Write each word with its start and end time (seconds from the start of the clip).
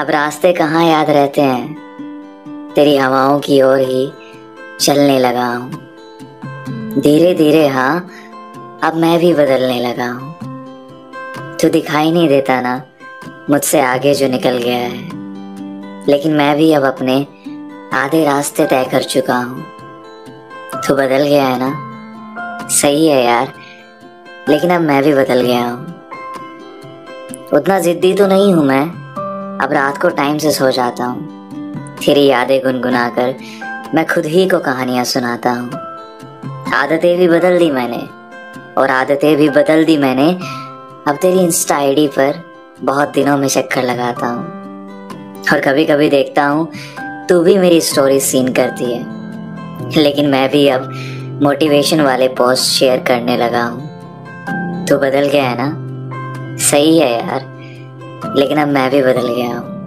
अब 0.00 0.10
रास्ते 0.10 0.52
कहाँ 0.52 0.84
याद 0.84 1.10
रहते 1.10 1.40
हैं? 1.40 2.72
तेरी 2.74 2.96
हवाओं 2.96 3.40
की 3.40 3.62
ओर 3.62 3.78
ही 3.78 4.12
चलने 4.80 5.18
लगा 5.18 5.46
हूँ। 5.46 5.70
धीरे 7.00 7.34
धीरे 7.34 7.68
हाँ 7.68 8.10
अब 8.82 8.94
मैं 8.94 9.18
भी 9.18 9.34
बदलने 9.34 9.80
लगा 9.80 10.06
हूँ। 10.06 10.38
तू 11.56 11.68
दिखाई 11.68 12.12
नहीं 12.12 12.28
देता 12.28 12.60
ना, 12.60 12.82
मुझसे 13.50 13.80
आगे 13.80 14.14
जो 14.14 14.28
निकल 14.28 14.58
गया 14.58 14.78
है। 14.78 15.08
लेकिन 16.06 16.32
मैं 16.32 16.56
भी 16.56 16.72
अब 16.72 16.84
अपने 16.84 17.26
आधे 17.92 18.24
रास्ते 18.24 18.66
तय 18.66 18.84
कर 18.84 19.02
चुका 19.02 19.36
हूँ। 19.36 19.64
तू 20.88 20.94
बदल 20.94 21.28
गया 21.28 21.46
है 21.46 21.58
ना? 21.58 22.68
सही 22.68 23.06
है 23.06 23.24
यार, 23.24 23.52
लेकिन 24.48 24.70
अब 24.70 24.80
मैं 24.80 25.02
भी 25.02 25.14
बदल 25.14 25.40
गया 25.40 25.64
हूँ। 25.64 25.86
उतना 27.52 27.78
जिद्दी 27.78 28.14
तो 28.14 28.26
नहीं 28.26 28.54
हूँ 28.54 28.64
मैं। 28.64 28.99
अब 29.62 29.72
रात 29.72 29.98
को 29.98 30.08
टाइम 30.08 30.38
से 30.38 30.50
सो 30.50 30.70
जाता 30.70 31.04
हूँ। 31.04 31.40
तेरी 31.96 32.26
यादें 32.26 32.60
गुनगुना 32.64 33.08
कर 33.08 33.34
मैं 33.94 34.06
खुद 34.06 34.26
ही 34.26 34.48
को 34.48 34.58
कहानियाँ 34.58 35.04
सुनाता 35.04 35.50
हूँ। 35.50 35.70
आदतें 36.74 37.18
भी 37.18 37.28
बदल 37.28 37.58
दी 37.58 37.70
मैंने, 37.70 37.98
और 38.80 38.90
आदतें 38.90 39.36
भी 39.36 39.48
बदल 39.48 39.84
दी 39.84 39.96
मैंने। 39.96 40.32
अब 41.08 41.18
तेरी 41.22 41.40
इंस्टा 41.40 41.76
आईडी 41.76 42.06
पर 42.06 42.52
बहुत 42.80 43.08
दिनों 43.08 43.36
में 43.36 43.48
चक्कर 43.48 43.82
लगाता 43.82 44.26
हूँ। 44.26 44.44
और 45.52 45.60
कभी 45.60 45.84
कभी 45.84 46.10
देखता 46.10 46.46
हूँ, 46.46 46.72
तू 47.28 47.42
भी 47.42 47.58
मेरी 47.58 47.80
स्टोरी 47.80 48.20
सीन 48.20 48.52
करती 48.52 48.84
है। 48.84 49.06
लेकिन 50.02 50.26
मैं 50.26 50.50
भी 50.50 50.68
अब 50.68 50.90
मोटिवेशन 51.42 52.00
वाले 52.00 52.28
पोस्ट 52.28 52.64
शेयर 52.64 52.98
करने 52.98 53.36
लगा 53.36 53.62
हूँ। 53.62 53.80
तू 54.86 54.96
बदल 54.96 55.28
गया 55.28 55.44
है 55.44 55.56
ना? 55.58 55.76
सही 56.56 56.98
है 56.98 57.12
यार। 57.12 57.59
लेकिन 58.36 58.58
अब 58.58 58.68
मैं 58.68 58.90
भी 58.90 59.02
बदल 59.02 59.34
गया 59.34 59.58
हूँ। 59.58 59.80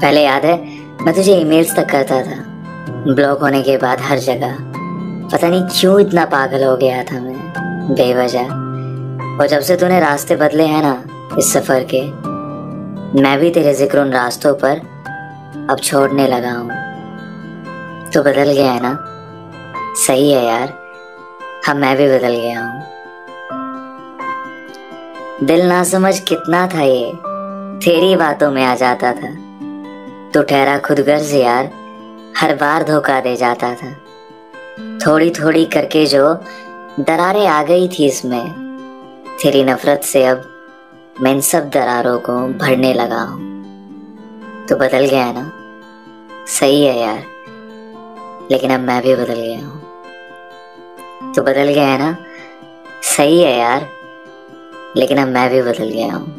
पहले 0.00 0.24
याद 0.24 0.44
है, 0.44 0.78
मैं 1.02 1.14
तुझे 1.14 1.34
ईमेल्स 1.34 1.76
तक 1.76 1.88
करता 1.88 2.22
था। 2.22 2.44
ब्लॉक 3.14 3.40
होने 3.40 3.62
के 3.62 3.76
बाद 3.76 4.00
हर 4.00 4.18
जगह। 4.18 4.56
पता 5.32 5.48
नहीं 5.48 5.62
क्यों 5.62 6.00
इतना 6.00 6.24
पागल 6.24 6.64
हो 6.64 6.76
गया 6.76 7.02
था 7.02 7.20
मैं। 7.20 7.38
बेवजह। 7.90 8.44
और 9.40 9.46
जब 9.46 9.60
से 9.60 9.76
तूने 9.76 10.00
रास्ते 10.00 10.36
बदले 10.36 10.64
हैं 10.64 10.82
ना, 10.82 11.04
इस 11.38 11.52
सफ़र 11.52 11.86
के, 11.94 12.02
मैं 13.22 13.38
भी 13.38 13.50
तेरे 13.50 13.74
ज़िक्र 13.74 13.98
उन 13.98 14.10
रास्तों 14.10 14.54
पर 14.54 14.76
अब 15.70 15.76
छोड़ने 15.82 16.28
लगा 16.28 16.52
हूँ। 16.52 16.70
तो 18.10 18.22
बदल 18.22 18.52
गया 18.52 18.72
है 18.72 18.80
ना? 18.82 19.04
सही 20.06 20.32
है 20.32 20.44
यार। 20.44 20.74
हाँ 21.66 21.74
मैं 21.74 21.96
भी 21.96 22.06
बदल 22.06 22.34
गया 22.36 22.64
हूँ। 22.64 22.97
दिल 25.44 25.62
ना 25.62 25.82
समझ 25.84 26.18
कितना 26.20 26.66
था 26.66 26.82
ये। 26.82 27.12
तेरी 27.84 28.16
बातों 28.16 28.50
में 28.50 28.64
आ 28.64 28.74
जाता 28.74 29.12
था। 29.12 29.28
तो 30.30 30.42
ठहरा 30.42 30.78
खुद 30.78 31.00
गर्ज 31.00 31.34
यार, 31.34 31.70
हर 32.36 32.54
बार 32.54 32.82
धोखा 32.82 33.20
दे 33.20 33.36
जाता 33.36 33.74
था। 33.74 33.90
थोड़ी 34.98 35.30
थोड़ी 35.30 35.64
करके 35.64 36.06
जो 36.06 36.34
दरारें 37.00 37.46
आ 37.46 37.62
गई 37.62 37.88
थी 37.88 38.06
इसमें, 38.06 38.48
तेरी 39.42 39.62
नफरत 39.64 40.00
से 40.02 40.24
अब 40.24 40.42
मैं 41.20 41.32
इन 41.32 41.40
सब 41.40 41.68
दरारों 41.70 42.18
को 42.18 42.36
भरने 42.58 42.92
लगा 42.94 43.20
हूँ। 43.22 44.66
तो 44.66 44.76
बदल 44.76 45.06
गया 45.06 45.32
ना? 45.32 45.50
सही 46.48 46.84
है 46.84 46.98
यार, 46.98 47.22
लेकिन 48.50 48.70
अब 48.70 48.80
मैं 48.80 49.02
भी 49.02 49.14
बदल 49.14 49.34
गया 49.34 49.58
हूँ। 49.58 51.34
तो 51.34 51.42
बदल 51.42 51.72
गया 51.72 51.86
है 51.86 51.98
ना? 51.98 52.16
सही 53.02 53.40
है 53.42 53.58
यार। 53.58 53.97
लेकिन 54.98 55.18
अब 55.18 55.28
मैं 55.28 55.50
भी 55.50 55.62
बदल 55.62 55.88
गया 55.88 56.12
हूँ। 56.12 56.38